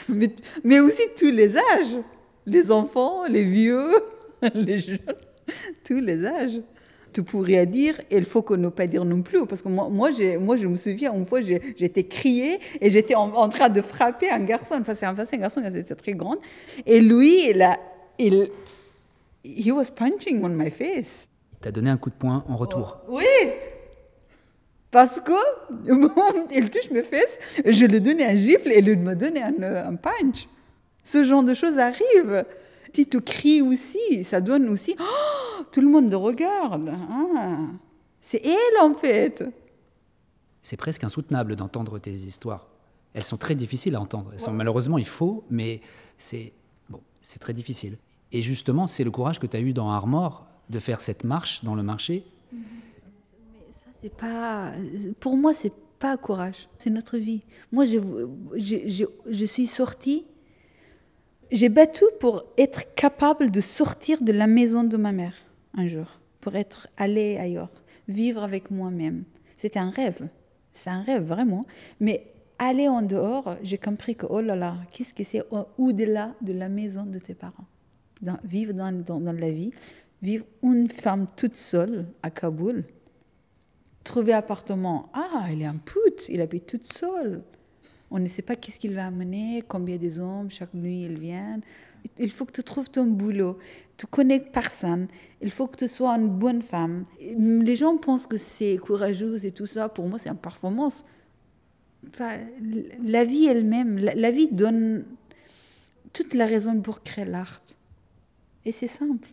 [0.63, 1.97] mais, aussi tous les âges.
[2.45, 3.91] Les enfants, les vieux,
[4.53, 4.99] les jeunes,
[5.83, 6.61] tous les âges.
[7.13, 9.89] Tu pourrais dire, et il faut qu'on ne pas dire non plus, parce que moi,
[9.89, 14.29] moi, moi je me souviens, une fois, j'étais criée et j'étais en, train de frapper
[14.29, 14.75] un garçon.
[14.79, 16.37] Enfin, c'est un, un garçon qui était très grand.
[16.85, 17.77] Et lui, il a,
[18.17, 18.47] il,
[19.43, 21.27] he was punching on my face.
[21.53, 23.01] Il t'a donné un coup de poing en retour.
[23.09, 23.25] oui,
[24.91, 25.31] parce que,
[26.53, 30.47] il touche mes fesses, je lui donne un gifle et il me donne un, punch.
[31.03, 32.45] Ce genre de choses arrive.
[32.93, 34.95] Si tu cries aussi, ça donne aussi.
[34.99, 36.91] Oh, tout le monde le regarde.
[37.09, 37.57] Ah,
[38.19, 39.45] c'est elle en fait.
[40.61, 42.67] C'est presque insoutenable d'entendre tes histoires.
[43.13, 44.31] Elles sont très difficiles à entendre.
[44.33, 45.81] Elles sont, malheureusement, il faut, mais
[46.17, 46.51] c'est
[46.89, 47.97] bon, c'est très difficile.
[48.33, 51.63] Et justement, c'est le courage que tu as eu dans Armor de faire cette marche
[51.63, 52.25] dans le marché.
[52.53, 52.59] Mm-hmm.
[54.01, 54.73] C'est pas,
[55.19, 57.43] pour moi, c'est pas courage, c'est notre vie.
[57.71, 57.99] Moi, je,
[58.55, 60.25] je, je, suis sortie,
[61.51, 65.35] j'ai battu pour être capable de sortir de la maison de ma mère
[65.75, 66.07] un jour,
[66.39, 67.71] pour être allée ailleurs,
[68.07, 69.23] vivre avec moi-même.
[69.55, 70.27] C'était un rêve,
[70.73, 71.63] c'est un rêve vraiment.
[71.99, 72.25] Mais
[72.57, 75.43] aller en dehors, j'ai compris que, oh là là, qu'est-ce que c'est
[75.77, 77.67] au-delà de la maison de tes parents?
[78.43, 79.71] Vivre dans, dans la vie,
[80.23, 82.83] vivre une femme toute seule à Kaboul,
[84.03, 85.09] trouver appartement.
[85.13, 87.43] Ah, il est un pute, il habite toute seule.
[88.09, 91.61] On ne sait pas qu'est-ce qu'il va amener, combien des hommes, chaque nuit ils viennent.
[92.17, 93.57] Il faut que tu trouves ton boulot.
[93.95, 95.07] Tu connais personne.
[95.41, 97.05] Il faut que tu sois une bonne femme.
[97.19, 99.87] Les gens pensent que c'est courageux et tout ça.
[99.87, 101.05] Pour moi, c'est une performance.
[102.19, 105.05] La vie elle-même, la, vie donne
[106.11, 107.61] toute la raison pour créer l'art.
[108.65, 109.29] Et c'est simple.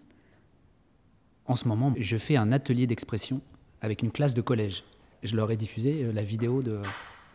[1.46, 3.40] En ce moment, je fais un atelier d'expression
[3.80, 4.84] avec une classe de collège.
[5.22, 6.80] Je leur ai diffusé euh, la vidéo de,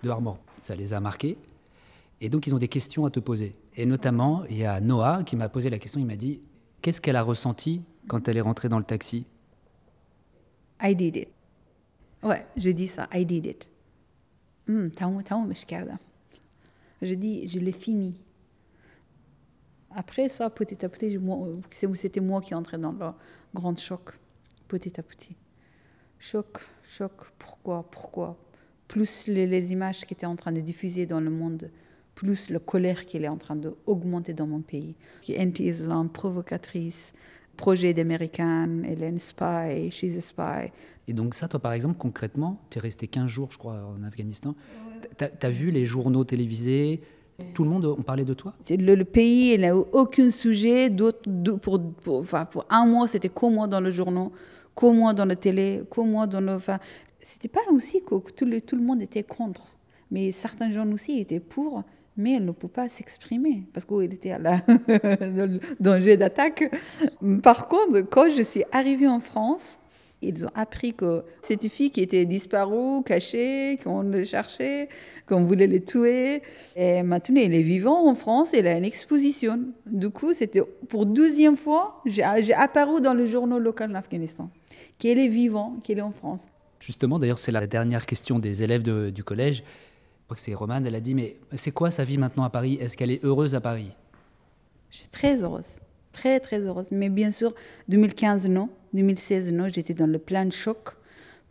[0.03, 0.39] de Armor.
[0.61, 1.37] Ça les a marqués.
[2.21, 3.55] Et donc, ils ont des questions à te poser.
[3.75, 5.99] Et notamment, il y a Noah qui m'a posé la question.
[5.99, 6.41] Il m'a dit
[6.81, 9.25] Qu'est-ce qu'elle a ressenti quand elle est rentrée dans le taxi?
[10.81, 11.29] I did it.
[12.21, 13.07] Ouais, je dis ça.
[13.13, 13.69] I did it.
[14.67, 14.87] Hmm,
[17.01, 18.19] je dis Je l'ai fini.
[19.95, 21.19] Après ça, petit à petit,
[21.93, 23.11] c'était moi qui entrais dans le
[23.53, 24.17] grand choc,
[24.67, 25.35] petit à petit
[26.19, 28.37] choc, choc, pourquoi, pourquoi?
[28.87, 31.69] Plus les, images qui étaient en train de diffuser dans le monde,
[32.15, 34.95] plus la colère qui est en train d'augmenter dans mon pays.
[35.37, 37.13] Anti-Islam, provocatrice,
[37.57, 40.71] projet d'américaine, elle est une spy, she's a spy.
[41.07, 44.03] Et donc ça, toi par exemple, concrètement, tu es resté 15 jours, je crois, en
[44.03, 44.55] Afghanistan.
[45.17, 47.01] Tu as, vu les journaux télévisés
[47.53, 48.53] tout le monde, on parlait de toi?
[48.69, 50.89] Le, pays, il n'a aucun sujet.
[51.61, 54.29] pour, pour, enfin, pour un mois, c'était comme moi dans le journal
[54.75, 56.57] comme moi dans la télé, comme moi dans le...
[57.21, 59.75] C'était pas aussi que tout le, tout le monde était contre,
[60.11, 61.83] mais certains gens aussi étaient pour,
[62.17, 64.61] mais elle ne peut pas s'exprimer parce qu'elle était à la
[65.79, 66.71] danger d'attaque.
[67.41, 69.79] Par contre, quand je suis arrivée en France,
[70.23, 74.89] ils ont appris que cette fille qui était disparue, cachée, qu'on le cherchait,
[75.27, 76.41] qu'on voulait les tuer.
[76.75, 79.59] Et maintenant, elle est vivante en France, elle a une exposition.
[79.85, 84.49] Du coup, c'était pour deuxième fois, j'ai apparu dans le journal local d'Afghanistan,
[84.97, 86.47] qu'elle est vivante, qu'elle est en France.
[86.79, 89.57] Justement, d'ailleurs, c'est la dernière question des élèves du collège.
[89.57, 92.49] Je crois que c'est Romane, elle a dit, mais c'est quoi sa vie maintenant à
[92.49, 92.77] Paris?
[92.79, 93.91] Est-ce qu'elle est heureuse à Paris?
[94.89, 95.79] Je suis très heureuse,
[96.11, 96.87] très très heureuse.
[96.91, 97.53] Mais bien sûr,
[97.89, 98.69] 2015, non.
[98.93, 100.89] 2016, non, j'étais dans le plein choc.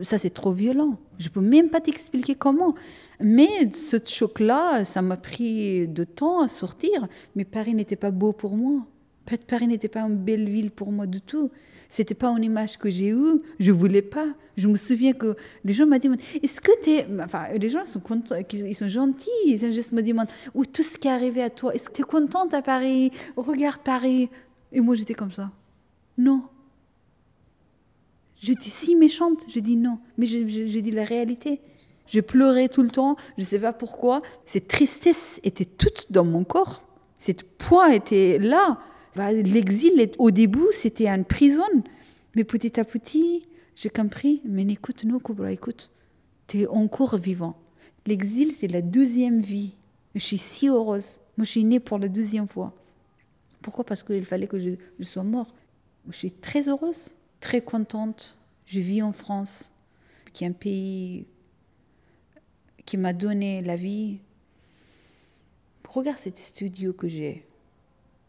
[0.01, 0.97] Ça, c'est trop violent.
[1.17, 2.75] Je peux même pas t'expliquer comment.
[3.19, 7.07] Mais ce choc-là, ça m'a pris de temps à sortir.
[7.35, 8.85] Mais Paris n'était pas beau pour moi.
[9.47, 11.49] Paris n'était pas une belle ville pour moi du tout.
[11.89, 13.41] C'était pas une image que j'ai eue.
[13.59, 14.25] Je voulais pas.
[14.57, 16.09] Je me souviens que les gens m'ont dit
[16.41, 17.07] Est-ce que tu es.
[17.21, 19.29] Enfin, les gens sont contents, ils sont gentils.
[19.45, 21.73] Ils juste me demandent Où tout ce qui est arrivé à toi?
[21.73, 23.11] Est-ce que tu es contente à Paris?
[23.37, 24.29] Regarde Paris.
[24.71, 25.51] Et moi, j'étais comme ça.
[26.17, 26.41] Non.
[28.43, 29.45] J'étais si méchante.
[29.47, 29.99] Je dis non.
[30.17, 31.61] Mais j'ai dit la réalité.
[32.07, 33.15] Je pleurais tout le temps.
[33.37, 34.21] Je ne sais pas pourquoi.
[34.45, 36.83] Cette tristesse était toute dans mon corps.
[37.17, 38.79] Cette poids était là.
[39.15, 41.63] L'exil, au début, c'était une prison.
[42.35, 44.41] Mais petit à petit, j'ai compris.
[44.43, 45.91] Mais écoute, non, Cobra, écoute.
[46.47, 47.55] Tu es encore vivant.
[48.05, 49.75] L'exil, c'est la deuxième vie.
[50.15, 51.17] Je suis si heureuse.
[51.37, 52.73] Moi, je suis née pour la deuxième fois.
[53.61, 53.85] Pourquoi?
[53.85, 55.55] Parce qu'il fallait que je, je sois mort.
[56.09, 58.37] Je suis très heureuse très contente.
[58.65, 59.71] Je vis en France,
[60.31, 61.27] qui est un pays
[62.85, 64.21] qui m'a donné la vie.
[65.87, 67.45] Regarde cet studio que j'ai.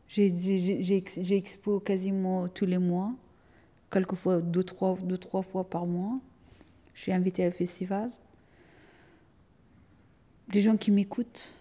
[0.09, 1.45] J'ai
[1.85, 3.15] quasiment tous les mois,
[3.91, 6.19] quelquefois deux trois, deux, trois fois par mois.
[6.93, 8.11] Je suis invitée au festival.
[10.49, 11.55] Des gens qui m'écoutent,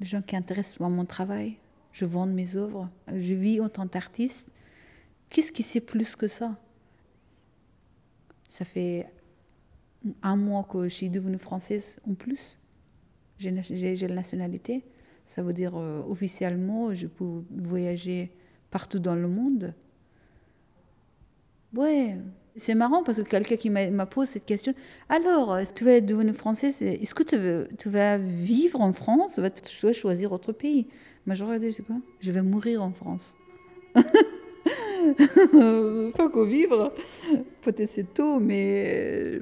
[0.00, 1.56] des gens qui intéressent à mon travail.
[1.92, 2.90] Je vends mes œuvres.
[3.08, 4.46] Je vis en tant qu'artiste.
[5.30, 6.58] Qu'est-ce qui sait plus que ça?
[8.50, 9.06] Ça fait
[10.24, 12.58] un mois que je suis devenue française en plus.
[13.38, 14.84] J'ai la nationalité.
[15.24, 18.32] Ça veut dire euh, officiellement, je peux voyager
[18.72, 19.72] partout dans le monde.
[21.76, 22.16] Ouais,
[22.56, 24.74] c'est marrant parce que quelqu'un qui m'a posé cette question.
[25.08, 29.42] Alors, tu vas devenir française, est-ce que tu, veux, tu, vas vivre en France ou
[29.48, 30.88] tu vas choisir autre pays?
[31.28, 32.00] C'est quoi?
[32.18, 33.36] Je vais mourir en France.
[36.16, 36.92] pas qu'au vivre.
[37.62, 39.40] Peut-être c'est tôt, mais euh,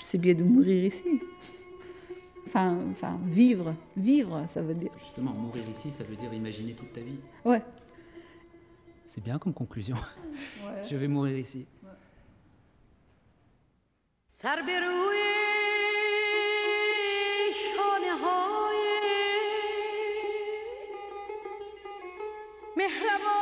[0.00, 1.20] c'est bien de mourir ici.
[2.46, 4.90] Enfin, enfin, vivre, vivre, ça veut dire.
[4.98, 7.18] Justement, mourir ici, ça veut dire imaginer toute ta vie.
[7.44, 7.62] Ouais.
[9.06, 9.96] C'est bien comme conclusion.
[10.90, 11.66] Je vais mourir ici.
[11.82, 11.90] Ouais.
[22.82, 23.41] Love.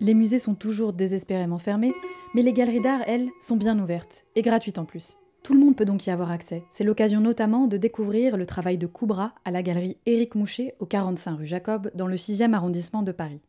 [0.00, 1.92] Les musées sont toujours désespérément fermés,
[2.34, 5.18] mais les galeries d'art, elles, sont bien ouvertes, et gratuites en plus.
[5.42, 6.62] Tout le monde peut donc y avoir accès.
[6.70, 10.86] C'est l'occasion notamment de découvrir le travail de Koubra à la galerie Éric Moucher au
[10.86, 13.40] 45 rue Jacob dans le 6e arrondissement de Paris.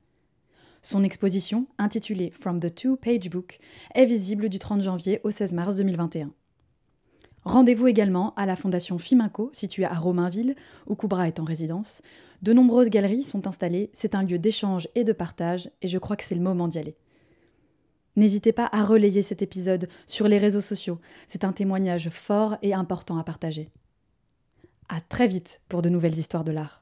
[0.82, 3.60] Son exposition, intitulée From the Two Page Book,
[3.94, 6.32] est visible du 30 janvier au 16 mars 2021.
[7.44, 12.02] Rendez-vous également à la Fondation Fiminco, située à Romainville, où Koubra est en résidence.
[12.44, 16.16] De nombreuses galeries sont installées, c'est un lieu d'échange et de partage, et je crois
[16.16, 16.96] que c'est le moment d'y aller.
[18.16, 22.74] N'hésitez pas à relayer cet épisode sur les réseaux sociaux, c'est un témoignage fort et
[22.74, 23.70] important à partager.
[24.90, 26.81] À très vite pour de nouvelles histoires de l'art.